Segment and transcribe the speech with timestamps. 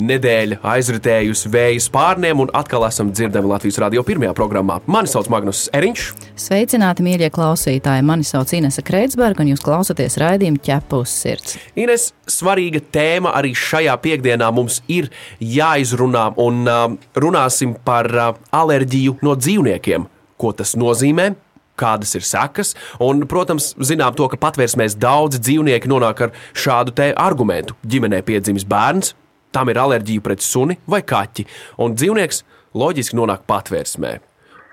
[0.00, 4.78] Nedēļa aizritējusi vēja spārniem, un atkal esam dzirdami Latvijas radio pirmajā programmā.
[4.90, 6.06] Mani sauc Magnus Eriņš.
[6.40, 8.04] Sveicināti, mīļie klausītāji!
[8.06, 11.58] Mani sauc Inese Kreitsberga, un jūs klausāties raidījumu ķepa uz sirds.
[11.78, 15.10] Ines, svarīga tēma arī šajā piekdienā mums ir
[15.44, 20.08] jāizrunā, un uh, runāsim par uh, alerģiju no dzīvniekiem.
[20.40, 21.34] Ko tas nozīmē?
[21.80, 22.74] kādas ir sekas.
[23.00, 27.76] Un, protams, zinām to, ka patvērsmēs daudzi dzīvnieki nonāk ar šādu argumentu.
[27.88, 29.14] Ģimenē piedzimis bērns,
[29.54, 31.46] tam ir alerģija pret suni vai kaķi,
[31.82, 32.44] un dzīvnieks
[32.78, 34.18] loģiski nonāk patvērsmē.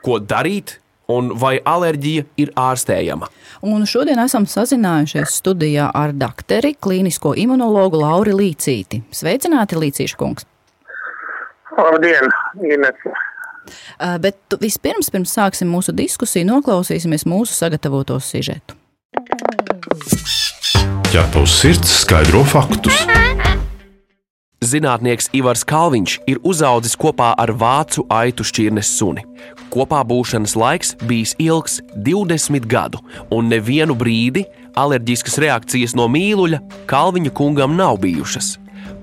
[0.06, 0.80] Ko darīt?
[1.08, 3.30] Un vai alerģija ir ārstējama?
[3.64, 9.00] Un šodien esam sazinājušies studijā ar doktoru, klīnisko imunologu Lauru Līcīti.
[9.16, 10.44] Sveicināti, Līcīša kungs!
[11.78, 12.28] Labdien,
[12.60, 13.08] Ines!
[13.08, 18.76] Uh, bet vispirms, pirms sāksim mūsu diskusiju, noklausīsimies mūsu sagatavoto sižetu.
[21.08, 23.06] Ķepa uz sirds skaidro faktus.
[24.58, 29.22] Zinātnieks Ivars Kalniņš ir uzaudzis kopā ar vācu aitu šķirnes suni.
[29.70, 32.98] Kopā būšanas laiks bijis ilgs 20 gadu,
[33.30, 38.56] un nevienu brīdi alerģiskas reakcijas no mīluļa Kalniņa kungam nav bijušas.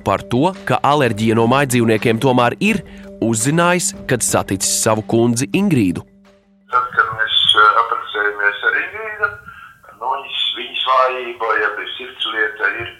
[0.03, 2.83] Par to, ka alerģija no maidzīvniekiem tomēr ir,
[3.23, 6.03] uzzinājis, kad saticis savu kundzi Ingrīdu.
[6.75, 7.39] Tad, kad mēs
[7.85, 9.33] apprecējāmies ar Ingrīdu,
[10.03, 12.94] nu, viņas, viņas vājība, ja bija sirds lieta, ir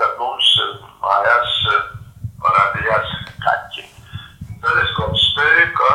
[0.00, 0.50] tad mums
[1.04, 1.54] mājās
[2.42, 3.12] parādījās
[3.44, 3.84] kaķi.
[4.64, 5.90] Tad es konstatēju, ka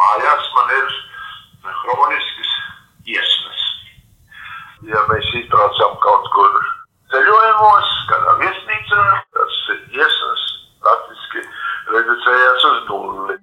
[0.00, 0.96] mājās man ir
[1.82, 2.52] chroniskas
[3.08, 3.64] iesnas.
[4.88, 6.60] Ja mēs izbraucam kaut kur
[7.12, 9.04] ceļojumos, kādā viesnīcā,
[9.36, 9.58] tas
[9.96, 10.46] iesnas
[10.84, 11.44] praktiski
[11.94, 13.38] reducējās uz nulli.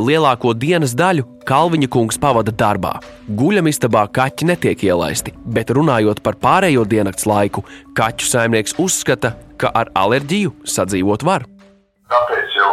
[0.00, 2.94] Lielāko dienas daļu Kalviņa kungs pavada darbā.
[3.36, 7.64] Guļamistabā kaķi netiek ielaisti, bet runājot par pārējo diennakts laiku,
[7.98, 11.46] kaķu saimnieks uzskata, ka ar alerģiju sadzīvot var.
[12.10, 12.72] Tāpēc jau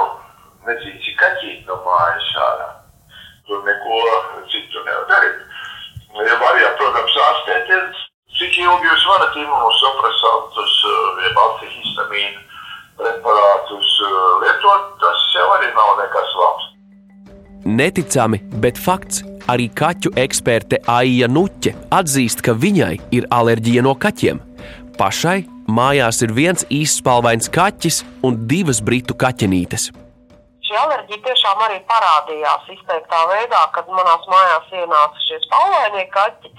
[0.69, 2.69] necīci kaķīt no mājas ārā.
[3.47, 4.01] Tur neko
[4.51, 5.43] citu nevar darīt.
[6.17, 8.03] Ja var, ja, protams, ārstēties,
[8.39, 10.77] cik ilgi jūs varat imunosupresantus,
[11.27, 12.45] jeb antihistamīnu
[12.97, 13.94] preparātus
[14.41, 16.69] lietot, tas jau arī nav nekas labs.
[17.67, 19.21] Neticami, bet fakts.
[19.47, 24.41] Arī kaķu eksperte Aija Nuķe atzīst, ka viņai ir alerģija no kaķiem.
[25.00, 25.38] Pašai
[25.72, 29.88] mājās ir viens īspalvains kaķis un divas britu kaķenītes.
[30.68, 36.56] Šī alerģija tiešām arī parādījās izteiktā veidā, kad manās mājās ienāca šie spalvainie kaķi.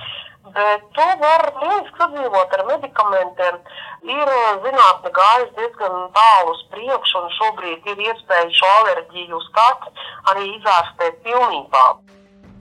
[0.49, 3.63] Bet to var lieliski sadzīvot ar medikamentiem.
[4.17, 9.99] Ir zinātne gājusi diezgan tālu uz priekšu, un šobrīd ir iespēja šo alerģiju uz kaķi
[10.33, 11.89] arī izārstēt pilnībā.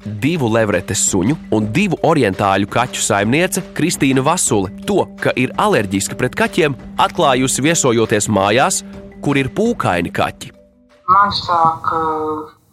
[0.06, 6.38] Divu levretes suņu un divu orientāļu kaķu saimniece Kristīna Vasule to, ka ir alerģiska pret
[6.38, 8.84] kaķiem, atklājusi viesojoties mājās,
[9.25, 10.53] kur ir pūkaini kaķi.
[11.07, 11.91] Man sāk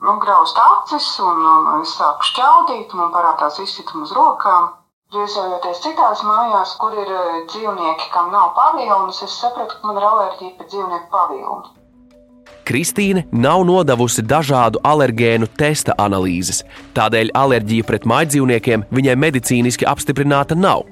[0.04, 4.72] nu, graust acis, un, un es sāku šķaudīt, man parādās izsituma uz rokām.
[5.14, 7.10] Viesojoties citās mājās, kur ir
[7.52, 11.83] dzīvnieki, kam nav pavilnas, es sapratu, ka man ir alerģija pret dzīvnieku pavilnu.
[12.64, 16.62] Kristīne nav nodevusi dažādu alergēnu testa analīzes,
[16.96, 20.86] tādēļ alerģija pret maidzīvniekiem viņai medicīniski apstiprināta nav.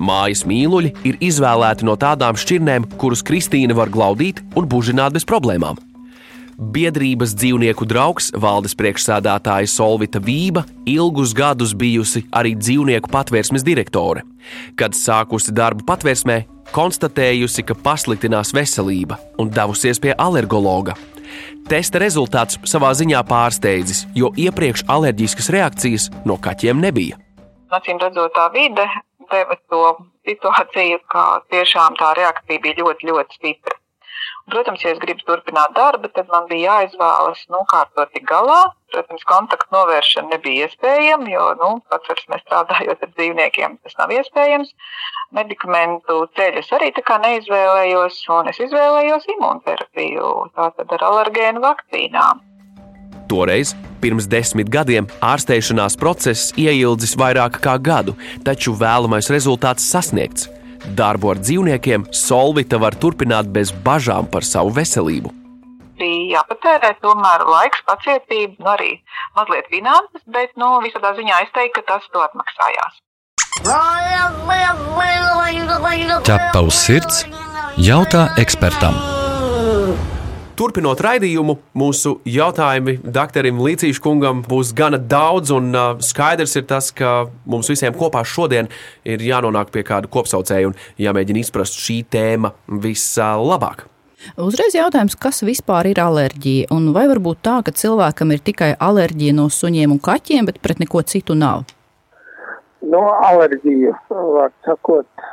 [0.00, 5.91] Mājas mīluļi ir izvēlēti no tādām šķirnēm, kurus Kristīne var glaudīt un bužināt bez problēmām.
[6.58, 14.24] Biedrības dzīvnieku draugs, valdes priekšsēdētāja Solvita Vība, ilgus gadus bijusi arī dzīvnieku patvērsmes direktore.
[14.76, 16.42] Kad sākusi darbu patvērsmē,
[16.74, 20.96] konstatējusi, ka pasliktinās veselība un devusies pie alergologa.
[21.70, 27.16] Testa rezultāts savā ziņā pārsteidzis, jo iepriekš alerģiskas reakcijas no kaķiem nebija.
[27.72, 28.84] Acīm redzot, tā vide
[29.32, 29.84] deva to
[30.28, 33.78] situāciju, ka tiešām tā reakcija bija ļoti, ļoti stipra.
[34.50, 38.24] Protams, ja es gribu turpināt darbu, tad man bija jāizvēlas, nu, kā ar to tik
[38.26, 38.58] galā.
[38.92, 44.12] Protams, kontaktu novēršana nebija iespējama, jo, nu, pats ar mēs strādājot ar dzīvniekiem, tas nav
[44.18, 44.74] iespējams.
[45.38, 52.42] Medikamentu ceļus arī tā kā neizvēlējos, un es izvēlējos imunterapiju, tātad ar alergēnu vakcīnām.
[53.32, 53.72] Toreiz,
[54.02, 58.12] pirms desmit gadiem, ārstēšanās process ieildzis vairāk kā gadu,
[58.44, 60.50] taču vēlamais rezultāts sasniegts.
[60.86, 65.30] Darbu ar dzīvniekiem Solvita var turpināt bez bažām par savu veselību.
[66.02, 68.90] Bija jāpatērē tomēr laiks, pacietība, nu arī
[69.38, 72.98] mazliet finanses, bet nu, visādā ziņā es teiktu, ka tas to atmaksājās.
[76.26, 77.22] Ķepa uz sirds-
[77.90, 78.98] jautā ekspertam.
[80.62, 86.92] Turpinot raidījumu, mūsu jautājumi doktoram Līcīšu kungam būs gana daudz, un uh, skaidrs ir tas,
[86.94, 88.68] ka mums visiem kopā šodien
[89.02, 92.52] ir jānonāk pie kāda kopsaucēja un jāmēģina izprast šī tēma
[92.84, 93.88] vislabāk.
[94.38, 96.70] Uzreiz jautājums, kas vispār ir alerģija?
[96.70, 100.62] Un vai var būt tā, ka cilvēkam ir tikai alerģija no suņiem un kaķiem, bet
[100.62, 101.66] pret neko citu nav?
[102.86, 103.98] No alerģija,
[104.38, 105.26] var sakot,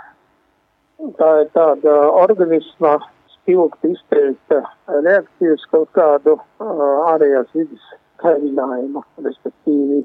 [1.22, 2.98] tā ir tāda organisma
[3.42, 7.90] spilgti izteikta reakcija uz kaut kādu uh, ārējās vidas
[8.22, 10.04] kairinājumu, respektīvi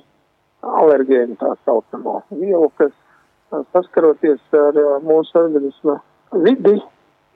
[0.64, 5.98] alergēnu tā saucamo vielu, kas uh, saskaroties ar uh, mūsu organisma
[6.46, 6.78] vidi,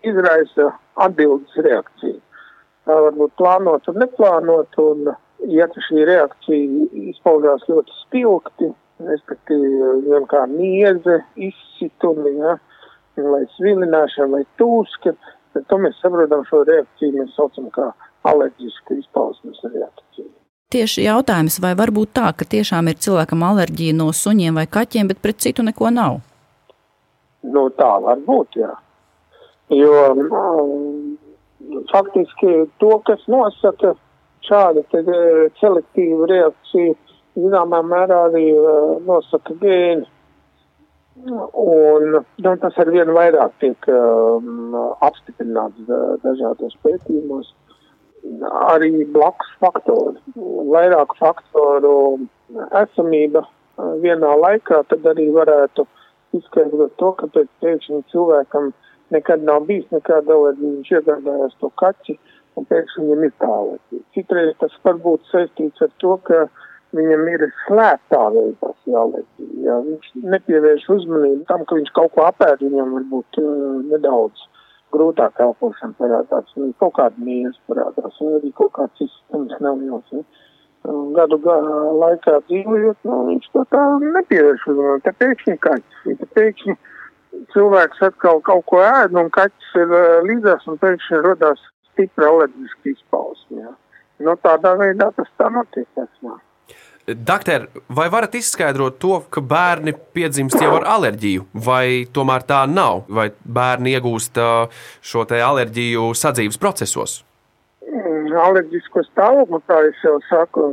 [0.06, 0.72] izraisa
[1.04, 2.20] atbildes reakciju.
[2.88, 5.10] Tā var būt plānot un neplānot, un
[5.52, 8.70] ja šī reakcija izpaudās ļoti spilgti,
[9.04, 12.56] respektīvi gan kā mieze, izsitumi, ja,
[13.18, 15.14] vai svilināšana, vai tūska,
[15.58, 17.90] tad to mēs saprotam šo reakciju, mēs saucam kā
[18.28, 20.30] alerģisku izpausmes reakciju.
[20.72, 25.08] Tieši jautājums, vai var būt tā, ka tiešām ir cilvēkam alerģija no suņiem vai kaķiem,
[25.08, 26.20] bet pret citu neko nav?
[27.42, 28.74] Nu, tā var būt, jā.
[29.72, 31.16] Jo um,
[31.92, 33.94] faktiski to, kas nosaka
[34.48, 34.84] šādu
[35.60, 36.94] selektīvu reakciju,
[37.38, 40.06] zināmā mērā arī uh, nosaka gēni.
[41.26, 44.74] Un nu, tas ar vienu vairāk tiek um,
[45.04, 45.88] apstiprināts
[46.24, 47.50] dažādos pētījumos.
[48.68, 50.18] Arī blakus faktori,
[50.72, 51.94] vairāk faktoru
[52.82, 53.44] esamība
[54.02, 55.86] vienā laikā, tad arī varētu
[56.36, 58.72] izskaidrot to, kāpēc pēkšņi cilvēkam
[59.14, 62.18] nekad nav bijis nekāda alerģija, viņš iegādājās to kaķi
[62.58, 64.04] un pēkšņi viņam ir tā alerģija.
[64.16, 66.42] Citreiz tas var būt saistīts ar to, ka
[66.96, 69.48] viņam ir slēptā šī alerģija.
[69.66, 73.48] Ja viņš nepievērš uzmanību tam, ka viņš kaut ko apēd, viņam varbūt uh,
[73.92, 74.44] nedaudz
[74.94, 80.14] grūtāk elpošana parādās, un kaut kāda mījas parādās, un arī kaut kāds izsmeļs nelielas.
[80.14, 80.22] Ja.
[81.18, 85.02] Gadu laikā dzīvojot, nu, viņš to tā nepievērš uzmanību.
[85.04, 86.78] Te pēkšņi kaķis, te pēkšņi
[87.52, 92.94] cilvēks atkal kaut ko ēd, un kaķis ir uh, līdzās, un pēkšņi rodās stipra alerģiska
[92.94, 93.66] izpausme.
[93.66, 93.76] Ja.
[94.24, 95.86] Nu, tādā veidā tas tā notiek.
[95.94, 96.38] Tas, ja.
[97.08, 103.06] Doktor, vai varat izskaidrot to, ka bērni piedzimst jau ar alerģiju, vai tomēr tā nav?
[103.08, 104.36] Vai bērni iegūst
[105.00, 107.22] šo alerģiju sadzīves procesos?
[107.88, 110.68] Mm, alerģisko stāvokli, kā jau saku,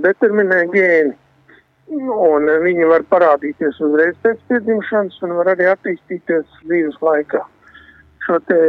[0.00, 1.12] determinē gēni.
[1.90, 7.44] Un viņi var parādīties uzreiz pēc piedzimšanas, un var arī attīstīties dzīves laikā.
[8.24, 8.60] Šo te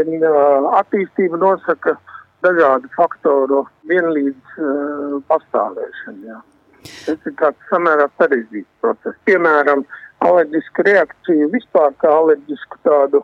[0.81, 1.95] attīstību nosaka
[2.43, 6.23] dažādu faktoru vienlīdz uh, pastāvēšana.
[6.33, 6.41] Jā.
[6.81, 9.17] Tas ir tāds samērā sarežģīts process.
[9.29, 9.83] Piemēram,
[10.25, 13.23] alerģiska reakcija vispār kā alerģisku tādu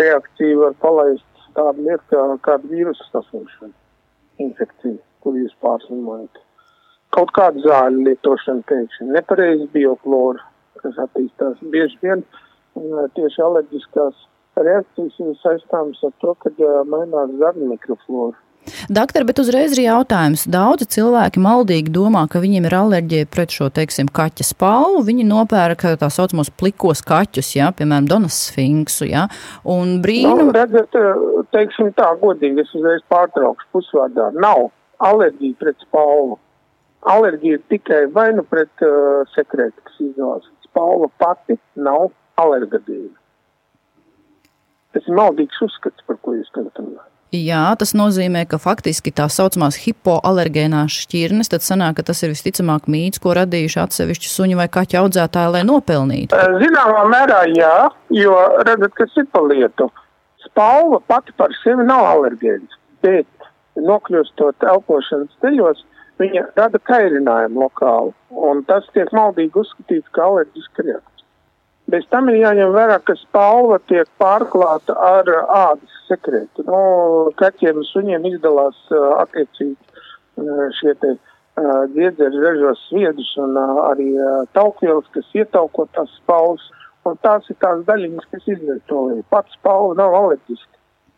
[0.00, 3.74] reakciju var palaist tādu lietu kā kādu vīrusu saslimšanu,
[4.44, 6.40] infekciju, kur jūs pārslimojat.
[7.14, 10.42] Kaut kādu zāļu lietošanu pēkšņi, nepareizi bioflora,
[10.82, 12.24] kas attīstās bieži vien
[13.14, 14.24] tieši alerģiskās
[14.58, 16.50] reakcijas ir saistāmas ar to, ka
[16.90, 18.36] mainās zarnu mikroflora.
[18.88, 20.44] Doktor, bet uzreiz ir jautājums.
[20.50, 25.02] Daudzi cilvēki maldīgi domā, ka viņiem ir alerģija pret šo, teiksim, kaķa spalvu.
[25.08, 29.26] Viņi nopērk tā saucamos plikos kaķus, jā, piemēram, Donas sfinksu, jā,
[29.68, 30.48] un brīnum.
[30.48, 30.96] Nu, redzat,
[31.54, 34.30] teiksim tā, godīgi, es uzreiz pārtraukšu pusvārdā.
[34.40, 34.70] Nav
[35.04, 36.38] alerģija pret spalvu.
[37.14, 40.48] Alerģija ir tikai vai nu pret uh, sekrētu, kas izvēlas.
[40.64, 42.08] Spalva pati nav
[42.40, 43.12] alergādīga.
[44.94, 47.13] Tas ir maldīgs uzskats, par ko jūs tagad runājat.
[47.34, 52.86] Jā, tas nozīmē, ka faktiski tā saucamās hipoalergēnās šķirnes, tad sanāk, ka tas ir visticamāk
[52.86, 56.38] mīts, ko radījuši atsevišķi suņu vai kaķu audzētāji, lai nopelnītu.
[56.62, 57.72] Zināmā mērā jā,
[58.14, 58.36] jo
[58.68, 59.88] redzat, kas ir pa lietu.
[60.44, 63.50] Spalva pati par sevi nav alergēns, bet
[63.82, 65.82] nokļūstot elpošanas ceļos,
[66.22, 71.13] viņa rada kairinājumu lokāli, un tas tiek maldīgi uzskatīts kā alerģiska reakcija.
[71.92, 76.64] Bez tam ir jāņem vērā, ka spalva tiek pārklāta ar ādas sekretu.
[76.64, 76.78] Nu,
[77.40, 83.58] kaķiem un suņiem izdalās uh, attiecīgi uh, šie te uh, dziedzeri ražos sviedus un
[83.90, 84.08] arī
[84.56, 86.64] taukvielas, kas ietauko tās spalvas.
[87.04, 89.02] Un tās ir tās daļiņas, kas izvieto.
[89.28, 90.73] Pats spalva nav alerģiska.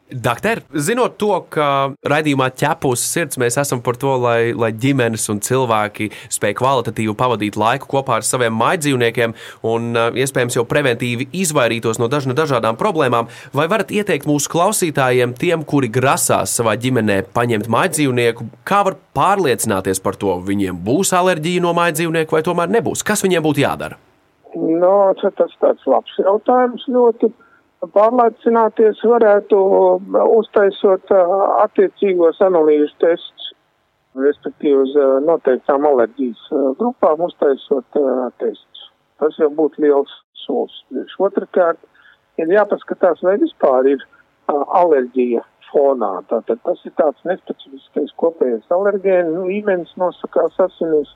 [0.06, 5.40] Doktor, zinot to, ka raidījumā ķepus sirds mēs esam par to, lai, lai ģimenes un
[5.42, 9.34] cilvēki spēj kvalitatīvi pavadīt laiku kopā ar saviem mājdzīvniekiem
[9.66, 15.64] un iespējams jau preventīvi izvairītos no dažna, dažādām problēmām, vai varat ieteikt mūsu klausītājiem, tiem,
[15.66, 21.75] kuri grasās savā ģimenē paņemt mājdzīvnieku, kā var pārliecināties par to, viņiem būs alerģija no
[21.75, 23.02] mājdzīvnieku vai tomēr nebūs?
[23.02, 23.98] Kas viņiem būtu jādara?
[24.54, 27.32] No, tas tāds labs jautājums ļoti.
[27.95, 29.59] Pārliecināties varētu
[30.37, 31.12] uztaisot
[31.62, 33.50] attiecīgos analīžu testus,
[34.16, 34.95] respektīvi uz
[35.26, 36.47] noteiktām alerģijas
[36.81, 37.99] grupām uztaisot
[38.40, 38.87] testus.
[39.21, 40.12] Tas jau būtu liels
[40.45, 41.12] solis.
[41.19, 41.78] Otrakārt,
[42.40, 44.02] ir jāpaskatās, vai vispār ir
[44.49, 46.11] alerģija fonā.
[46.31, 51.12] Tātad tas ir tāds nespecifiskais kopējais alergēnu līmenis nosakās asinīs.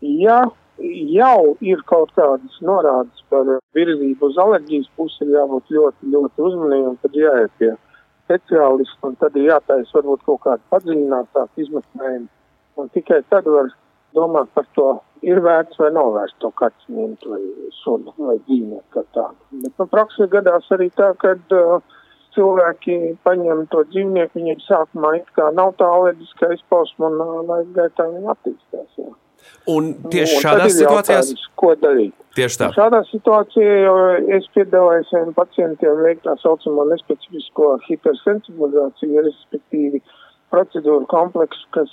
[0.00, 0.44] Ja
[0.78, 6.98] jau ir kaut kādas norādes par virzību uz alerģijas pusi, ir jābūt ļoti, ļoti uzmanīgam,
[7.02, 7.72] tad jāiet pie
[8.24, 12.30] speciālista un tad ir jātaisa varbūt kaut kāda padziļinātāka izmeklējuma.
[12.80, 13.70] Un tikai tad var
[14.14, 14.88] domāt par to,
[15.26, 17.42] ir vērts vai nav vērts to kaķu ņemt vai
[17.80, 19.38] sunu vai dzīvnieku kā tādu.
[19.62, 21.82] Bet, nu, praksē gadās arī tā, ka uh,
[22.34, 27.76] cilvēki paņem to dzīvnieku, viņiem sākumā it kā nav tā alerģiskā izpausma un uh, laika
[27.80, 28.90] gaitā viņi attīstās.
[28.98, 29.12] Jā.
[29.70, 32.12] Un tieši nu, šādās situācijās, ko darīt?
[32.36, 32.70] Tieši tā.
[32.74, 33.94] Šādā situācijā
[34.36, 40.02] es piedāvāju saviem pacientiem veikt tā saucamo nespecifisko hipersensibilizāciju, respektīvi
[40.52, 41.92] procedūru kompleksu, kas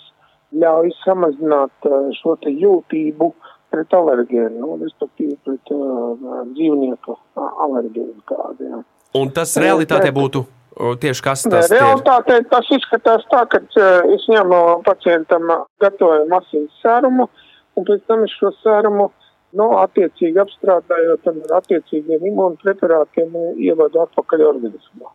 [0.52, 3.32] ļauj samazināt šo te jūtību
[3.72, 8.82] pret alergēnu, nu, respektīvi pret uh, dzīvnieku alergēnu kādiem.
[9.16, 10.44] Un tas realitātē būtu
[10.76, 11.78] tieši kas tas ir?
[11.78, 13.62] Realitātē tas izskatās tā, ka
[14.16, 15.50] es ņemu pacientam
[15.84, 17.28] gatavojumu asins sērumu,
[17.78, 19.10] un pēc tam es šo sērumu,
[19.60, 25.12] nu, attiecīgi apstrādājot ar attiecīgiem imūnpreparātiem, ievadu atpakaļ organismā.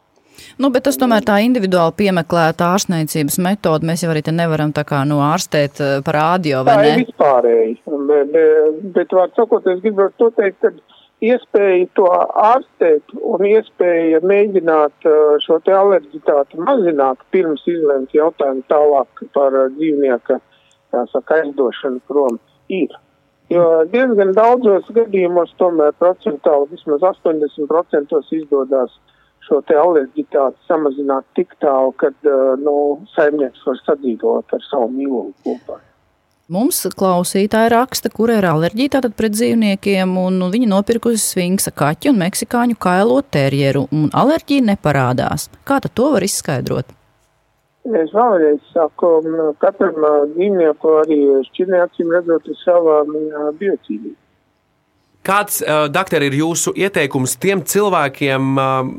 [0.60, 3.88] Nu, bet tas tomēr tā individuāli piemeklēta ārstniecības metode.
[3.88, 6.90] Mēs jau arī te nevaram tā kā no ārstēt par ādio, vai tā ne?
[6.90, 7.74] Tā ir vispārēji.
[7.86, 14.20] Bet, bet, bet vārds sakot, es gribētu to teikt, ka iespēja to ārstēt un iespēja
[14.26, 20.40] mēģināt uh, šo alerģitāti mazināt pirms izlemt jautājumu tālāk par uh, dzīvnieka,
[21.12, 22.92] saka, aizdošanu prom ir.
[23.50, 28.96] Jo diezgan daudzos gadījumos tomēr procentāli vismaz 80% izdodas
[29.46, 35.80] šo alerģitāti samazināt tik tālu, kad, uh, nu, saimnieks var sadzīvot ar savu mīlumu kopā.
[36.46, 42.20] Mums klausītāja raksta, kur ir alerģija tātad pret dzīvniekiem, un viņa nopirkusi sfinksa kaķi un
[42.20, 45.48] meksikāņu kailo terjeru, un alerģija neparādās.
[45.66, 46.94] Kā tad to var izskaidrot?
[47.86, 49.10] Es vēlreiz saku,
[49.58, 49.98] katram
[50.36, 53.00] dzīvnieku arī šķirniecīm redzot savā
[53.58, 54.14] biocīdī.
[55.26, 58.90] Kāds, uh, doktor, ir jūsu ieteikums tiem cilvēkiem, uh,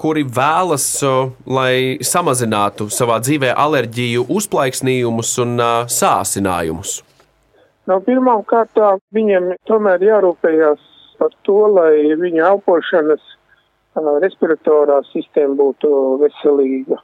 [0.00, 7.02] kuri vēlas, uh, lai samazinātu savā dzīvē alerģiju, uzplaiksnījumus un uh, sāsinājumus?
[7.84, 8.80] No Pirmkārt,
[9.12, 10.80] viņiem tomēr jārūpējas
[11.20, 15.90] par to, lai viņa elpošanas uh, respiratorā sistēma būtu
[16.24, 17.02] veselīga.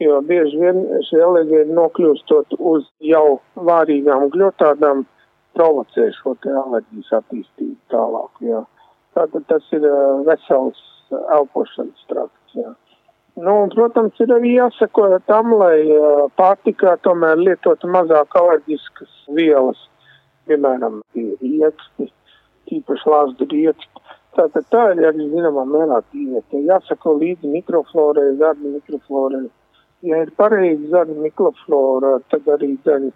[0.00, 5.04] Jo bieži vien šie alerģēni nokļūstot uz jau vārīgām gļotādām,
[5.56, 8.42] provocē šo alerģijas attīstību tālāk.
[8.46, 8.62] Jā.
[9.16, 10.80] Tātad tas ir uh, vesels
[11.12, 12.56] elpošanas trakts.
[12.56, 12.72] Jā.
[13.36, 19.80] Nu, un, protams, ir arī jāsako tam, lai uh, pārtikā tomēr lietotu mazāk alerģiskas vielas,
[20.48, 22.10] piemēram, rieksti,
[22.68, 24.04] tīpaši lāzdu rieksti.
[24.36, 26.60] Tātad tā ir arī zināmā mērā tīvieta.
[26.68, 29.48] Jāsako līdzi mikroflorai, zarnu mikroflorai.
[30.08, 33.12] Ja ir pareizi zarnu mikroflora, tad arī daļa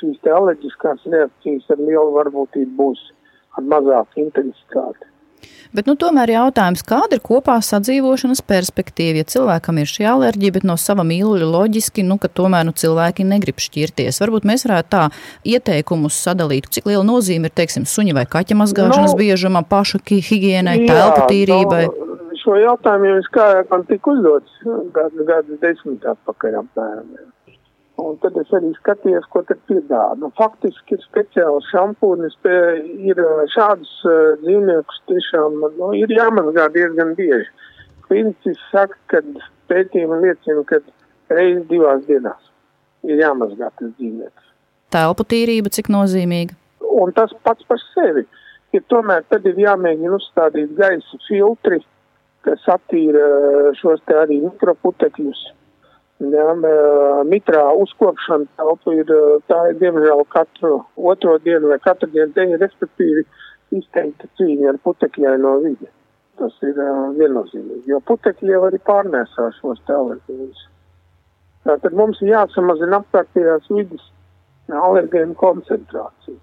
[0.00, 3.02] šīs alerģiskās reakcijas ar lielu varbūtību būs
[3.58, 5.10] ar mazāku intensitāti.
[5.74, 10.66] Bet, nu, tomēr jautājums, kāda ir kopā sadzīvošanas perspektīva, ja cilvēkam ir šī alerģija, bet
[10.68, 14.20] no sava mīluļa loģiski, nu, ka tomēr nu, cilvēki negrib šķirties.
[14.22, 15.02] Varbūt mēs varētu tā
[15.50, 20.78] ieteikumus sadalīt, cik liela nozīme ir, teiksim, suņa vai kaķa mazgāšanas nu, biežumam, pašu higienai,
[20.86, 21.84] telpu tīrībai.
[21.90, 24.62] No, šo jautājumu jau es kā man tik uzdots
[24.94, 27.08] gadu, gadu desmit atpakaļ apmēram.
[27.18, 27.26] Jā.
[28.02, 30.16] Un tad es arī skatījos, ko tad piedāvā.
[30.18, 32.34] Nu, faktiski ir speciāls šampūnis,
[33.06, 33.20] ir
[33.54, 37.46] šādus uh, dzīvniekus tiešām nu, ir jāmazgā diezgan bieži.
[38.08, 39.22] Klinicis saka, ka
[39.70, 40.82] pētījumi liecina, ka
[41.30, 42.50] reizi divās dienās
[43.06, 44.52] ir jāmazgā tas dzīvnieks.
[44.94, 46.58] Telpu tīrība cik nozīmīga?
[46.94, 48.26] Un tas pats par sevi.
[48.74, 51.78] Ja tomēr tad ir jāmēģina uzstādīt gaisa filtri,
[52.42, 53.28] kas attīra
[53.78, 55.44] šos te arī mikroputekļus
[56.32, 56.44] Jā,
[57.28, 59.10] mitrā uzkopšana telpu ir,
[59.50, 63.24] tā ir diemžēl katru otro dienu vai katru dienu deņa, respektīvi
[63.74, 65.90] izteikta cīņa ar putekļaino vidi.
[66.38, 70.64] Tas ir uh, viennozīmīgi, jo putekļi jau arī pārnēsā šos alergēnus.
[71.64, 74.08] Tātad mums jāsamazina apkārtējās vidas
[74.68, 76.40] alergēnu koncentrācija.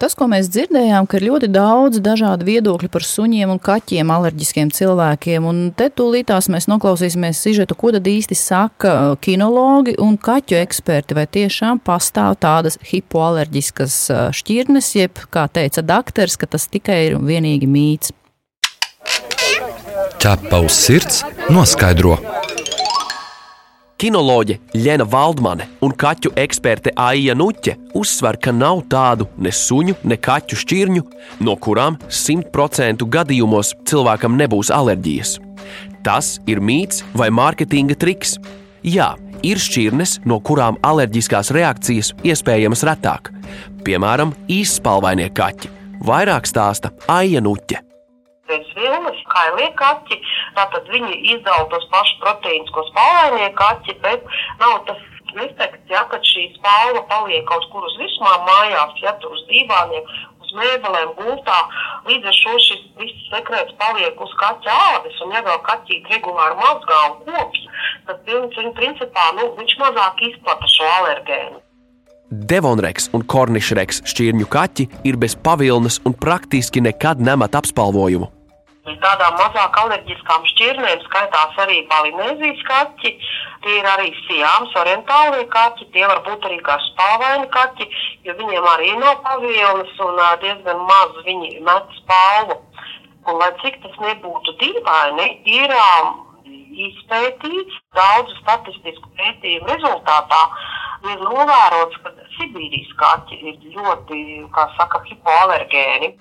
[0.00, 4.72] Tas, ko mēs dzirdējām, ka ir ļoti daudz dažādu viedokļu par suņiem un kaķiem, alerģiskiem
[4.76, 5.46] cilvēkiem.
[5.50, 11.16] Un te tūlītās mēs noklausīsimies sižetu, ko tad īsti saka uh, kinologi un kaķu eksperti.
[11.18, 17.20] Vai tiešām pastāv tādas hipoalerģiskas uh, šķirnes, jeb, kā teica doktors, ka tas tikai ir
[17.20, 18.14] vienīgi mīts.
[20.20, 22.18] Ķepa uz sirds noskaidro.
[24.00, 30.16] Kinoloģe Lena Valdmane un kaķu eksperte Aija Nuķe uzsver, ka nav tādu ne suņu, ne
[30.16, 31.02] kaķu šķirņu,
[31.44, 35.34] no kurām 100% gadījumos cilvēkam nebūs alerģijas.
[36.06, 38.38] Tas ir mīts vai mārketinga triks.
[38.80, 39.10] Jā,
[39.44, 43.34] ir šķirnes, no kurām alerģiskās reakcijas iespējamas retāk,
[43.84, 45.76] piemēram, īspalvainie kaķi.
[46.08, 47.89] Vairāk stāsta Aija Nuķe
[48.50, 50.20] pēc vilnas, kailie kaķi.
[50.58, 54.26] Tātad viņi izdala tos pašus proteīnus, ko spālainie kaķi, bet
[54.60, 55.00] nav tas
[55.38, 60.10] efekts, ja, kad šī spāla paliek kaut kur uz vismām mājās, ja tur uz dīvāniem,
[60.42, 61.58] uz mēbelēm, gultā.
[62.08, 66.58] Līdz ar šo šis viss sekrets paliek uz kaķa ādas, un ja vēl kaķīt regulāri
[66.60, 67.64] mazgā un kopš,
[68.08, 71.60] tad viņš, principā, nu, viņš mazāk izplata šo alergēnu.
[72.30, 78.30] Devonreks un kornišreks šķirņu kaķi ir bez pavilnas un praktiski nekad nemat apspalvojumu.
[79.02, 83.12] Tādām mazāk alerģiskām šķirnēm skaitās arī balinēzijas kaķi,
[83.64, 87.86] tie ir arī sijāms, orientālie kaķi, tie var būt arī kā spāvaini kaķi,
[88.28, 92.58] jo viņiem arī nav pavilnas un diezgan maz viņi met spalvu.
[93.28, 95.74] Un, lai cik tas nebūtu dīvaini, ir
[96.88, 100.40] izpētīts daudzu statistisku pētījumu rezultātā,
[101.10, 104.20] ir novērots, ka Sibīrijas kaķi ir ļoti,
[104.54, 106.14] kā saka, hipoalergēni.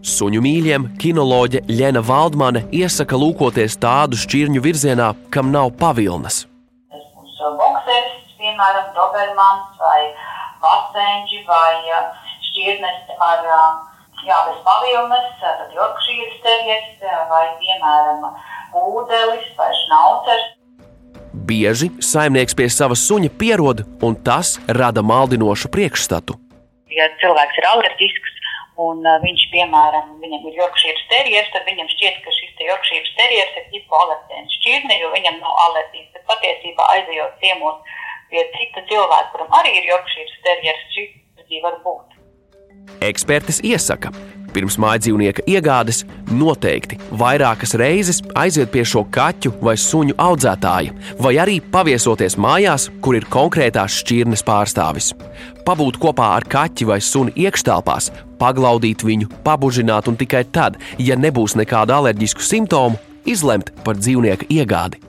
[0.00, 6.46] Suņu mīļiem kinoloģe Lena Valdmane iesaka lūkoties tādu šķirņu virzienā, kam nav pavilnas.
[6.88, 10.00] Tas būs boxers, piemēram, dobermans vai
[10.64, 11.74] pasenģi vai
[12.48, 13.44] šķirnes ar
[14.24, 18.24] jā, bez pavilnas, tad jorkšīras terjers vai, piemēram,
[18.80, 20.48] ūdelis vai šnaucers.
[21.50, 26.40] Bieži saimnieks pie sava suņa pierod, un tas rada maldinošu priekšstatu.
[26.90, 28.29] Ja cilvēks ir alerģisks,
[28.86, 33.56] un uh, viņš, piemēram, viņam ir Yorkshire terjers, tad viņam šķiet, ka šis Yorkshire terjers
[33.60, 36.12] ir hipoalerģēns šķirne, jo viņam nav alerģijas.
[36.16, 37.96] Bet patiesībā aizejot ciemos
[38.30, 42.18] pie cita cilvēka, kuram arī ir Yorkshire terjers, šī alerģija var būt.
[43.04, 44.10] Ekspertis iesaka,
[44.54, 51.58] pirms mājdzīvnieka iegādes noteikti vairākas reizes aiziet pie šo kaķu vai suņu audzētāja, vai arī
[51.60, 55.12] paviesoties mājās, kur ir konkrētās šķirnes pārstāvis.
[55.66, 58.10] Pabūt kopā ar kaķi vai suni iekštelpās,
[58.40, 65.00] paglaudīt viņu, pabužināt un tikai tad, ja nebūs nekādu alerģisku simptomu, izlemt par dzīvnieka iegādi.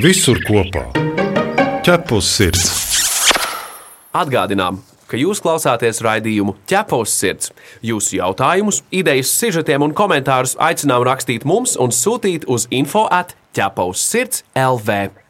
[0.00, 0.86] Visur kopā-
[1.84, 2.68] ķepus sirds.
[4.16, 4.78] Atgādinām,
[5.10, 7.54] ka jūs klausāties raidījumu ķepos sirds.
[7.86, 14.06] Jūsu jautājumus, idejas, sižetiem un komentārus aicinām rakstīt mums un sūtīt uz info at ķepos
[14.12, 15.20] sirds LV.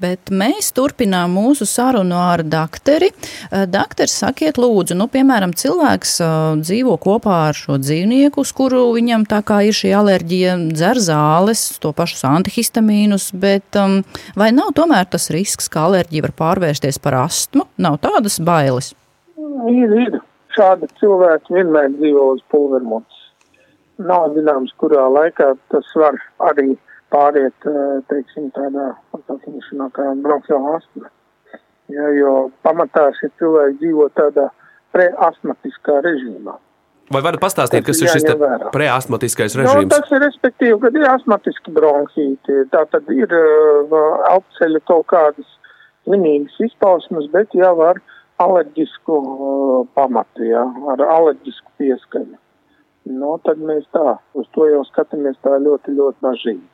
[0.00, 3.10] Bet mēs turpinām mūsu sarunu ar doktori.
[3.12, 8.86] Eh, Doktors, sakiet, lūdzu, nu, piemēram, cilvēks uh, dzīvo kopā ar šo dzīvnieku, uz kuru
[8.94, 14.00] viņam tā kā ir šī alerģija, dzer zāles, to pašus antihistamīnus, bet um,
[14.40, 17.68] vai nav tomēr tas risks, ka alerģija var pārvērsties par astmu?
[17.76, 18.94] Nav tādas bailes?
[19.70, 20.20] Ir, ir.
[20.50, 23.18] Šādi cilvēki vienmēr dzīvo uz pulvermotes.
[24.02, 26.16] Nav zināms, kurā laikā tas var
[26.50, 26.72] arī
[27.14, 27.66] pāriet,
[28.10, 31.10] teiksim, tādā pasaukšanā kā bronhiāla astma.
[31.90, 32.34] Ja, jo
[32.66, 34.48] pamatā šie cilvēki dzīvo tādā
[34.94, 36.56] preastmatiskā režīmā.
[37.10, 38.26] Vai varat pastāstīt, kas ir šis
[38.70, 39.88] preastmatiskais nu, režīms?
[39.88, 42.58] Nu, tas ir respektīvi, kad ir astmatiski bronhīti.
[42.70, 43.96] Tā tad ir uh,
[44.30, 45.56] elpceļa kaut kādas
[46.06, 47.98] slimīgas izpausmes, bet jau ar
[48.44, 52.38] alerģisku uh, pamatu, jā, ar alerģisku pieskaņu.
[53.10, 56.66] Nu, tad mēs tā, uz to jau skatāmies tā ļoti, ļoti bažīgi.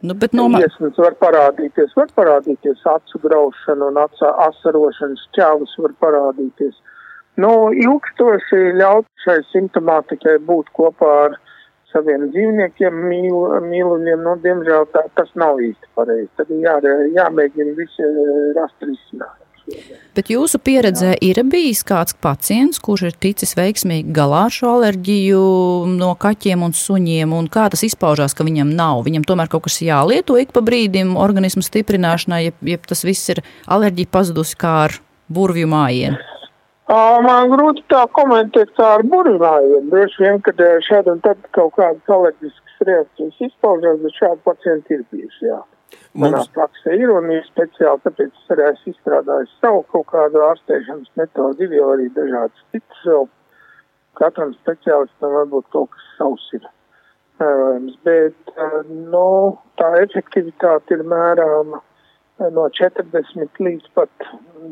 [0.00, 5.76] Nu, bet no manis Iesnas var parādīties, var parādīties acu graušana un acu asarošana, šķēvus
[5.84, 6.78] var parādīties.
[7.40, 11.36] Nu, ilgstoši ļaut šai simptomātikai būt kopā ar
[11.92, 16.30] saviem dzīvniekiem, mīlu, mīluļiem, nu, diemžēl tā, tas nav īsti pareizi.
[16.38, 16.78] Tad jā,
[17.16, 18.10] jāmēģina visi
[18.56, 19.39] rast risinājumu.
[20.16, 25.42] Bet jūsu pieredzē ir bijis kāds pacients, kurš ir ticis veiksmīgi galā ar šo alerģiju
[25.92, 29.04] no kaķiem un suņiem, un kā tas izpaužās, ka viņam nav?
[29.06, 33.44] Viņam tomēr kaut kas jālieto ik pa brīdim organismu stiprināšanai, ja, ja tas viss ir
[33.70, 34.98] alerģija pazudusi kā ar
[35.30, 36.18] burvju mājienu.
[36.90, 39.84] Man grūti tā komentēt kā ar burvju mājienu.
[39.92, 45.04] Droši vien, kad šādi un tad kaut kādas alerģiskas reakcijas izpaužās, bet šādi pacienti ir
[45.14, 45.54] bijuši.
[46.14, 50.42] Manā Mums- praksē ir un ir speciāli, tāpēc es arī esmu izstrādājis savu kaut kādu
[50.48, 53.28] ārstēšanas metodi, ir jau arī dažādas citas vēl.
[54.20, 56.66] Katram speciālistam varbūt kaut kas savs ir
[58.04, 58.52] bet
[58.88, 61.80] no, tā efektivitāte ir mērāma
[62.52, 64.26] no 40 līdz pat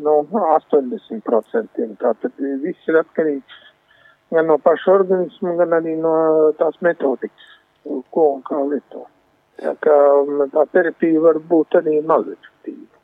[0.05, 1.97] no 80 procentiem.
[2.01, 3.65] Tātad viss ir atkarīgs
[4.35, 6.15] gan no paša organisma, gan arī no
[6.61, 7.53] tās metodikas,
[8.13, 9.09] ko un kā lietot.
[9.59, 12.98] Tā kā mm, tā terapija var būt arī maz efektīva.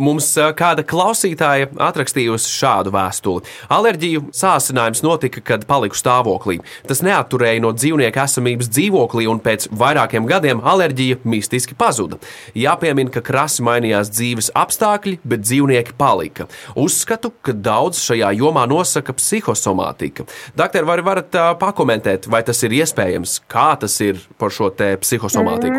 [0.00, 3.44] Mums kāda klausītāja atrakstījusi šādu vēstuli.
[3.72, 6.62] Alerģiju sācinājums notika, kad paliku stāvoklī.
[6.88, 12.16] Tas neatturēja no dzīvnieka esamības dzīvoklī, un pēc vairākiem gadiem alerģija mistiski pazuda.
[12.56, 16.48] Jāpiemina, ka krasi mainījās dzīves apstākļi, bet dzīvnieki palika.
[16.72, 20.24] Uzskatu, ka daudz šajā jomā nosaka psihosomātika.
[20.56, 23.42] Doktor, vai varat pakomentēt, vai tas ir iespējams?
[23.44, 25.76] Kā tas ir par šo psihosomātiku?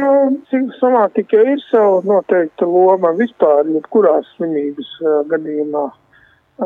[0.84, 4.90] Psihosomātika ir sava noteikta loma vispār, jebkurās slimības
[5.32, 5.84] gadījumā.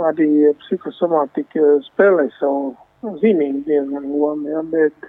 [0.10, 0.30] Arī
[0.64, 2.72] psihosomātika spēlē savu
[3.22, 5.06] zīmīgu diezgan lomu, ja, bet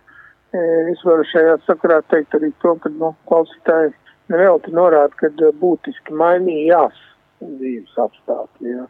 [0.92, 3.94] es varu šajā sakarā teikt arī to, ka nu, klausītāji
[4.29, 7.01] nevelti norāda, ka būtiski mainījās
[7.40, 8.75] dzīves apstākļi.
[8.75, 8.85] Ja.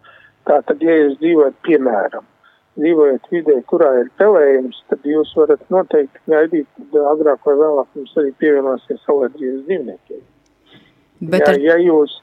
[0.50, 2.26] Tātad, ja jūs dzīvojat, piemēram,
[2.78, 8.16] dzīvojat vidē, kurā ir pelējums, tad jūs varat noteikti gaidīt, ka agrāk vai vēlāk jums
[8.20, 10.24] arī pievienosies alerģijas dzīvniekiem.
[11.32, 12.20] Bet ja, ar, ja jūs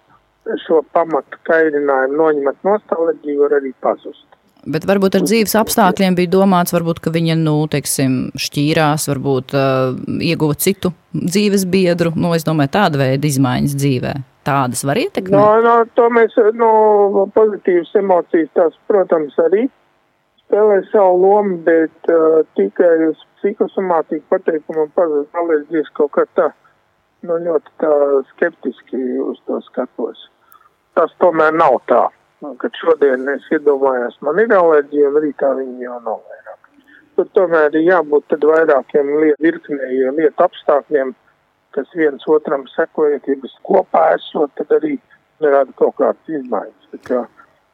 [0.65, 4.25] šo pamatu kairinājumu noņemat no alerģiju, var arī pazust.
[4.65, 9.97] bet varbūt ar dzīves apstākļiem bija domāts, varbūt, ka viņa, nu, teiksim, šķīrās, varbūt uh,
[10.25, 12.13] ieguva citu dzīves biedru.
[12.15, 14.15] Nu, es domāju, tāda veida izmaiņas dzīvē.
[14.45, 15.33] Tādas var ietekmēt.
[15.33, 19.65] No, no, to mēs, no pozitīvas emocijas, tās, protams, arī
[20.45, 26.49] spēlē savu lomu, bet uh, tikai uz psihosomātiku pateikumu pazust alerģijas kaut kā tā,
[27.25, 27.91] nu, ļoti tā
[28.34, 30.27] skeptiski uz to skatos.
[30.95, 32.05] Tas tomēr nav tā,
[32.45, 36.71] nu, kad šodien es iedomājos, man ir alerģija, un rītā viņi jau nav vairāk.
[37.15, 41.13] Tur tomēr ir jābūt tad vairākiem lietu virknējiem lietu apstākļiem,
[41.75, 44.97] kas viens otram sekojot, ja kopā esot, tad arī
[45.43, 46.91] rada kaut kādas izmaiņas.
[46.93, 47.23] Tā kā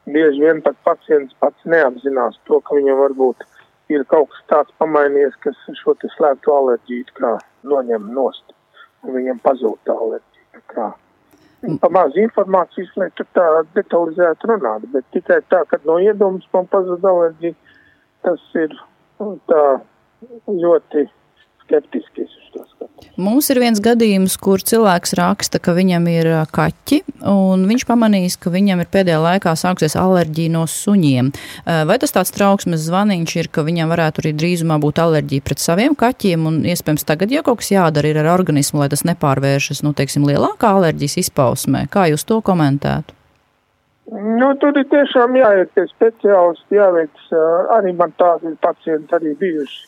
[0.06, 3.46] bieži vien pat pacients pats neapzinās to, ka viņam varbūt
[3.92, 7.36] ir kaut kas tāds pamainījies, kas šo slēpto alerģiju kā
[7.68, 8.56] noņem nost,
[9.04, 10.62] un viņam pazūd tā alerģija.
[10.72, 10.92] Kā
[11.78, 13.44] Pa maz informācijas, lai tur tā
[13.76, 17.54] detalizēti runātu, bet tikai tā, ka no iedomas man pazūd alerģija,
[18.26, 18.74] tas ir
[19.22, 19.62] nu, tā
[20.48, 21.04] ļoti
[21.62, 23.08] skeptiski es uz to skatos.
[23.20, 28.52] Mums ir viens gadījums, kur cilvēks raksta, ka viņam ir kaķi, un viņš pamanīs, ka
[28.54, 31.30] viņam ir pēdējā laikā sākusies alerģija no suņiem.
[31.88, 35.96] Vai tas tāds trauksmes zvaniņš ir, ka viņam varētu arī drīzumā būt alerģija pret saviem
[35.98, 40.26] kaķiem, un iespējams tagad jau kaut kas jādara ar organismu, lai tas nepārvēršas, nu, teiksim,
[40.28, 41.86] lielākā alerģijas izpausmē?
[41.92, 43.18] Kā jūs to komentētu?
[44.12, 47.20] Nu, tur ir tiešām jāiet pie speciālisti, jāveic,
[47.72, 49.86] arī man tādi pacienti arī bijuši,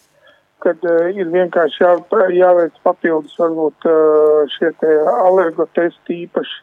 [0.62, 1.94] kad uh, ir vienkārši jā,
[2.34, 6.60] jāveic papildus varbūt uh, šie te alergotesti īpaši,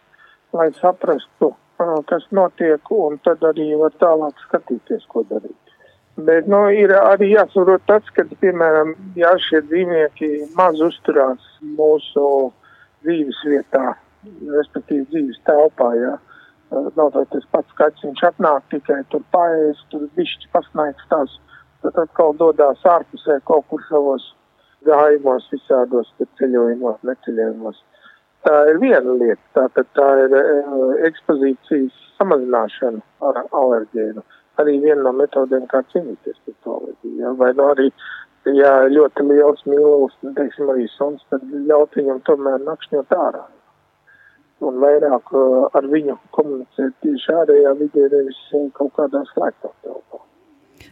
[0.58, 5.58] lai saprastu, uh, kas notiek, un tad arī var tālāk skatīties, ko darīt.
[6.22, 12.26] Bet, nu, ir arī jāsaprot tas, ka, piemēram, ja šie dzīvnieki maz uzturās mūsu
[13.06, 13.96] dzīves vietā,
[14.58, 16.18] respektīvi dzīves telpā, jā.
[16.18, 16.28] Uh,
[16.72, 21.34] Nav tas pats kaķis, viņš atnāk tikai tur paēst, tur bišķi pasnaigstās,
[21.84, 24.28] tad atkal dodās ārpusē kaut kur savos
[24.88, 27.82] gājumos, visādos ceļojumos, neceļojumos.
[28.46, 34.26] Tā ir viena lieta, tā, tā, ir uh, ekspozīcijas samazināšana ar alerģēnu.
[34.62, 37.16] Arī viena no metodēm, kā cīnīties pret alerģiju.
[37.22, 37.36] Ja?
[37.38, 37.88] Vai nu arī,
[38.58, 43.46] ja ļoti liels nu, teiksim, arī suns, tad ļaut viņam tomēr nakšņot ārā
[44.62, 50.22] un vairāk uh, ar viņu komunicēt tieši ārējā vidē, nevis uh, kaut kādā slēgtā telpā.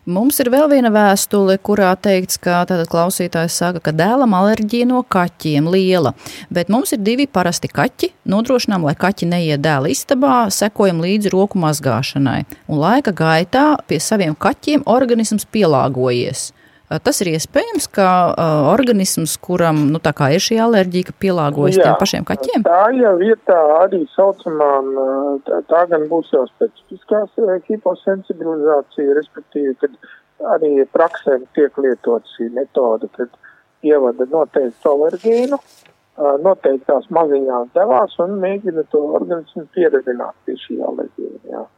[0.09, 5.67] Mums ir vēl viena vēstule, kurā teikts, ka klausītājs saka, ka dēlam alerģija no kaķiem
[5.69, 6.15] liela,
[6.49, 11.61] bet mums ir divi parasti kaķi, nodrošinām, lai kaķi neiet dēla istabā, sekojam līdzi roku
[11.61, 16.49] mazgāšanai, un laika gaitā pie saviem kaķiem organisms pielāgojies.
[16.89, 21.83] Tas ir iespējams, ka uh, organisms, kuram nu, tā kā ir šī alerģija, pielāgojas Jā,
[21.85, 22.63] tiem pašiem kaķiem.
[22.65, 27.37] Tā jau ir tā arī saucamā, uh, tā, tā gan būs jau specifiskās
[27.69, 30.09] hiposensibilizācija, respektīvi, kad
[30.55, 33.37] arī praksēm tiek lietot šī metode, kad
[33.85, 41.69] ievada noteiktu alergīnu, uh, noteiktās maziņās devās un mēģina to organismu pieredzināt pie šī alergīna.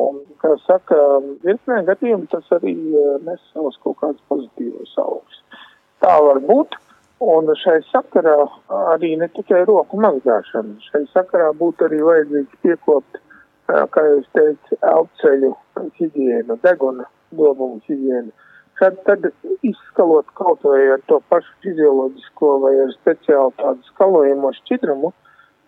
[0.00, 0.96] Un, kā saka,
[1.44, 5.42] virknē gadījumu tas arī uh, nes savus kaut kādus pozitīvus augļus.
[6.02, 6.78] Tā var būt,
[7.22, 8.34] Un šai sakarā
[8.90, 13.20] arī ne tikai roku mazgāšana, šai sakarā būtu arī vajadzīgs piekopt,
[13.68, 15.52] kā jūs teicat, elpceļu
[16.00, 18.32] higienu, deguna dobumu higienu.
[18.80, 19.28] Tad, tad
[19.62, 25.12] izskalot kaut vai ar to pašu fizioloģisko vai ar speciālu tādu skalojamo šķidrumu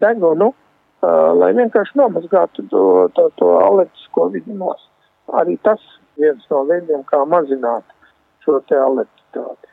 [0.03, 0.51] degunu,
[1.41, 2.85] lai vienkārši nomazgātu to,
[3.17, 4.91] to, to alerģisko vidi nost.
[5.35, 5.81] Arī tas
[6.21, 7.87] viens no veidiem, kā mazināt
[8.45, 9.71] šo te alerģitāti.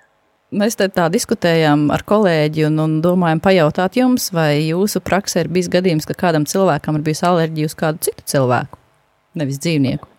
[0.52, 5.52] Mēs te tā diskutējām ar kolēģi un, un domājam pajautāt jums, vai jūsu praksē ir
[5.56, 8.80] bijis gadījums, ka kādam cilvēkam ir bijusi alerģija uz kādu citu cilvēku,
[9.40, 10.10] nevis dzīvnieku?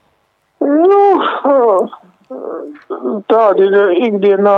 [0.64, 1.02] Nu,
[3.28, 3.76] tāda ir
[4.08, 4.56] ikdienā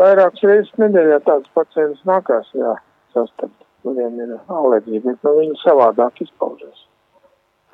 [0.00, 2.78] vairākas reizes nedēļā tāds pacients nākās, jā,
[3.12, 3.59] sastapt.
[3.86, 6.86] Viņiem ir alerģija, bet nu, viņi savādāk izpaužas.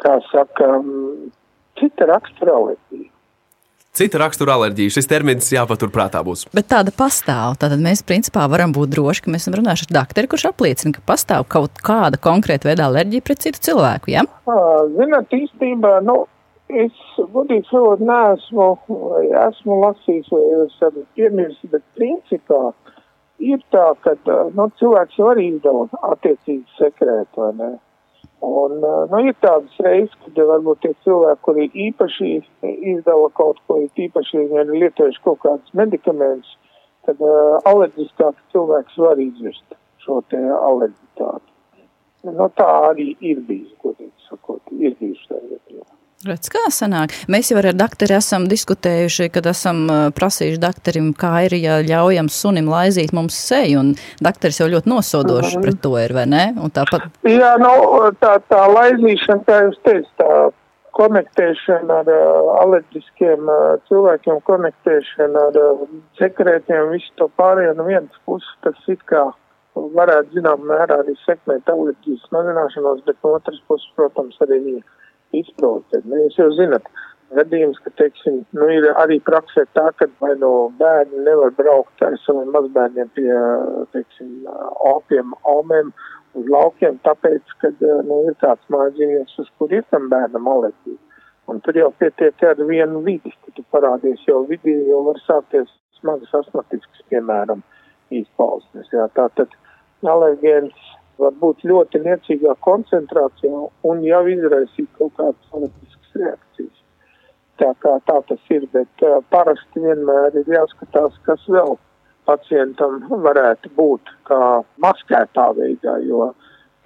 [0.03, 0.79] Kā saka,
[1.81, 3.11] cita rakstura alerģija.
[3.97, 4.93] Cita rakstura alerģija.
[4.93, 6.45] Šis termins jāpaturprātā būs.
[6.55, 7.55] Bet tāda pastāv.
[7.63, 11.05] Tātad mēs principā varam būt droši, ka mēs esam runājuši ar doktoru, kurš apliecina, ka
[11.09, 14.13] pastāv kaut kāda konkrēta veida alerģija pret citu cilvēku.
[14.13, 14.27] Ja?
[14.99, 16.19] Zināt, īstenībā, nu,
[16.69, 16.93] es
[17.33, 18.69] godīgi sakot, neesmu,
[19.47, 22.61] esmu lasījis, vai esmu piemirsis, bet principā
[23.39, 27.73] ir tā, ka nu, cilvēks jau arī izdala attiecīgi sekrētu, vai ne?
[28.47, 32.31] Un, nu, ir tādas reizes, kad varbūt tie cilvēki, kuri īpaši
[32.93, 36.53] izdala kaut ko, īpaši viņi ir lietojuši kaut kādus medikamentus,
[37.09, 41.53] tad uh, alerģiskāk cilvēks var izvest šo te alerģitāti.
[42.27, 45.96] Nu, tā arī ir bijis, godīgi sakot, ir bijuši tā vietā.
[46.25, 47.13] Redz, kā sanāk?
[47.29, 49.83] Mēs jau ar doktoru esam diskutējuši, kad esam
[50.17, 53.91] prasījuši doktoram, kā ir, ja ļaujam sunim laizīt mums seju, un
[54.25, 55.67] doktors jau ļoti nosodošs mm -hmm.
[55.67, 56.45] pret to ir, vai ne?
[56.57, 57.05] Un tāpat...
[57.29, 57.73] Jā, nu,
[58.23, 60.31] tā, tā laizīšana, kā jūs teicat, tā
[60.97, 65.83] konektēšana ar uh, alerģiskiem uh, cilvēkiem, konektēšana ar uh,
[66.21, 69.27] sekrētiem, visu to pārējo no vienas puses, tas it kā
[69.77, 74.83] varētu zinām mērā arī sekmēt alerģijas mazināšanos, bet no otras puses, protams, arī viņa
[75.35, 76.05] izprovocēt.
[76.07, 76.87] Nu, jūs jau zinat,
[77.35, 82.19] gadījums, ka, teiksim, nu, ir arī praksē tā, ka vai no bērni nevar braukt ar
[82.25, 83.31] saviem mazbērniem pie,
[83.97, 84.47] teiksim,
[84.93, 85.93] opiem, omiem
[86.37, 91.01] uz laukiem, tāpēc, ka, nu, ir kāds mājdzīvnieks, uz kur ir tam bērnam alerģija.
[91.47, 95.71] Un tur jau pietiek ar vienu vidi, ka tu parādies jau vidī, jau var sākties
[96.01, 97.63] smagas astmatisks, piemēram,
[98.15, 98.91] izpausmes.
[98.95, 99.55] Jā, tātad
[100.07, 100.75] alergēns
[101.23, 106.83] var būt ļoti niecīgā koncentrācijā un jau izraisīt kaut kādas alerģiskas reakcijas.
[107.61, 111.79] Tā kā tā tas ir, bet uh, parasti vienmēr ir jāskatās, kas vēl
[112.29, 112.99] pacientam
[113.29, 114.41] varētu būt kā
[114.83, 116.33] maskētā veidā, jo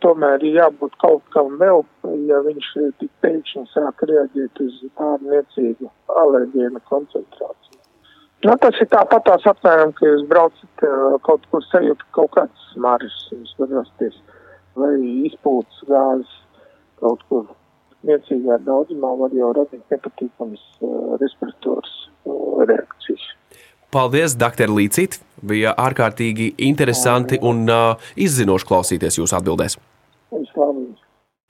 [0.04, 1.82] tomēr ir jābūt kaut kam vēl,
[2.28, 2.70] ja viņš
[3.02, 5.90] tik pēkšņi sāk reaģēt uz tādu niecīgu
[6.22, 7.69] alerģēnu koncentrāciju.
[8.40, 12.68] Nu, tas ir tāpat tās apmēram, ka jūs braucat uh, kaut kur sajūt kaut kāds
[12.72, 14.16] smaržs, jums var rasties
[14.80, 14.94] vai
[15.28, 16.30] izpūtas gāzes
[17.02, 17.50] kaut kur
[18.08, 21.92] niecīgā daudzumā var jau radīt nepatīkamas uh, respirators
[22.24, 23.26] uh, reakcijas.
[23.92, 25.18] Paldies, doktor Līcīt!
[25.44, 29.76] Bija ārkārtīgi interesanti un uh, izzinoši klausīties jūsu atbildēs.
[30.32, 30.89] Vislabāk!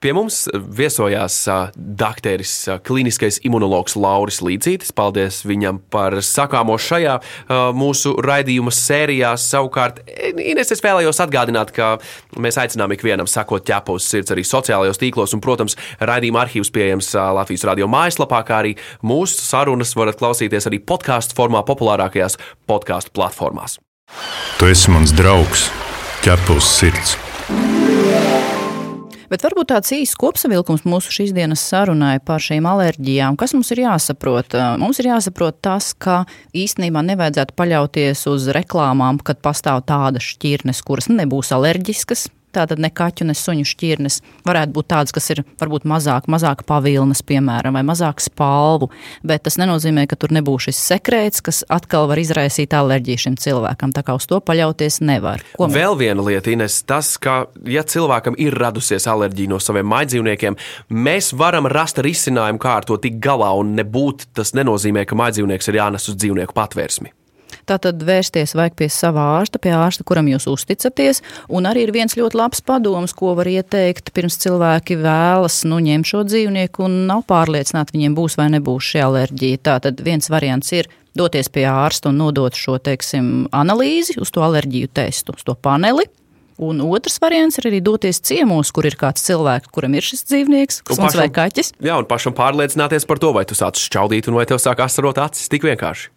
[0.01, 1.35] Pie mums viesojās
[1.77, 2.55] dakteris,
[2.89, 4.95] kliniskais imunologs Lauris Līdzītis.
[4.97, 7.19] Paldies viņam par sakāmo šajā
[7.77, 9.35] mūsu raidījuma sērijā.
[9.37, 10.01] Savukārt,
[10.41, 11.91] Ines, es vēlējos atgādināt, ka
[12.41, 17.13] mēs aicinām ikvienam sakot ķepa uz sirds arī sociālajos tīklos, un, protams, raidījuma arhīvs pieejams
[17.37, 23.77] Latvijas radio mājaslapā, kā arī mūsu sarunas varat klausīties arī podkāstu formā populārākajās podkāstu platformās.
[24.57, 25.69] Tu esi mans draugs,
[26.25, 27.21] ķepa uz sirds.
[29.31, 33.37] Bet varbūt tāds īsts kopsavilkums mūsu šīs dienas sarunai par šīm alerģijām.
[33.39, 34.57] Kas mums ir jāsaprot?
[34.83, 41.07] Mums ir jāsaprot tas, ka īstenībā nevajadzētu paļauties uz reklāmām, kad pastāv tādas šķirnes, kuras
[41.15, 46.27] nebūs alerģiskas, Tātad ne kaķu, ne suņu šķirnes varētu būt tādas, kas ir varbūt mazāk,
[46.31, 48.91] mazāk pavilnas, piemēram, vai mazāk spalvu,
[49.27, 53.95] bet tas nenozīmē, ka tur nebūs šis sekrēts, kas atkal var izraisīt alerģiju šim cilvēkam.
[53.95, 55.45] Tā kā uz to paļauties nevar.
[55.55, 60.59] Ko Vēl viena lieta, Ines, tas, ka, ja cilvēkam ir radusies alerģija no saviem maidzīvniekiem,
[60.91, 65.71] mēs varam rast risinājumu, kā ar to tikt galā, un nebūt tas nenozīmē, ka maidzīvnieks
[65.71, 67.15] ir jānes uz dzīvnieku patvērsmi.
[67.71, 71.23] Tātad vērsties vajag pie sava ārsta, pie ārsta, kuram jūs uzticaties.
[71.55, 76.11] Un arī ir viens ļoti labs padoms, ko var ieteikt pirms cilvēki vēlas nu, ņemt
[76.11, 79.63] šo dzīvnieku un nav pārliecināti, viņiem būs vai nebūs šī alerģija.
[79.71, 84.91] Tātad viens variants ir doties pie ārsta un nodot šo teiksim, analīzi uz to alerģiju
[84.95, 86.11] testu, uz to paneli.
[86.61, 90.83] Un otrs variants ir arī doties ciemos, kur ir kāds cilvēks, kuram ir šis dzīvnieks,
[90.85, 91.73] kas mums vai kaķis.
[91.81, 95.23] Jā, un pašam pārliecināties par to, vai tu sāc šķaudīt un vai tev sāk asarot
[95.23, 96.11] acis tik vienkārši.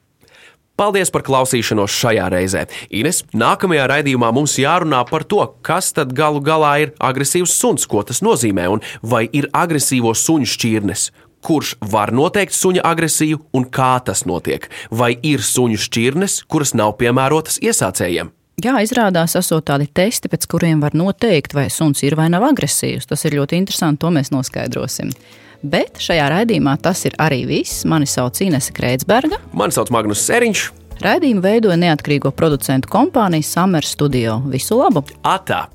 [0.83, 2.65] Paldies par klausīšanos šajā reizē.
[2.91, 8.01] Ines, nākamajā raidījumā mums jārunā par to, kas tad galu galā ir agresīvs suns, ko
[8.03, 11.05] tas nozīmē un vai ir agresīvo suņu šķirnes.
[11.47, 14.67] Kurš var noteikt suņa agresiju un kā tas notiek?
[14.91, 18.33] Vai ir suņu šķirnes, kuras nav piemērotas iesācējiem?
[18.63, 23.07] Jā, izrādās, esot tādi testi, pēc kuriem var noteikt, vai suns ir vai nav agresīvs.
[23.07, 25.15] Tas ir ļoti interesanti, to mēs noskaidrosim.
[25.63, 27.85] Bet šajā raidījumā tas ir arī viss.
[27.87, 29.39] Mani sauc Inese Kreitsberga.
[29.55, 30.63] Mani sauc Magnus Seriņš.
[31.03, 34.41] Raidījumu veidoja neatkarīgo producentu kompānija Summer Studio.
[34.51, 35.05] Visu labu!
[35.23, 35.65] Atā!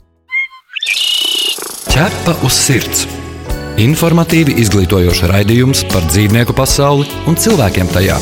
[1.89, 3.07] Ķepa uz sirds!
[3.79, 8.19] Informatīvi izglītojošs raidījums par dzīvnieku pasauli un cilvēkiem tajā.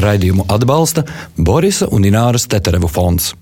[0.00, 1.04] Raidījumu atbalsta
[1.36, 3.34] Borisa un Ināras Teterevu fonds.